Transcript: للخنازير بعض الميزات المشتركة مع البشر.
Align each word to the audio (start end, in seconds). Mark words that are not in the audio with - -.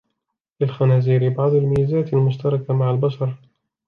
للخنازير 0.61 1.29
بعض 1.29 1.51
الميزات 1.53 2.13
المشتركة 2.13 2.73
مع 2.73 2.91
البشر. 2.91 3.35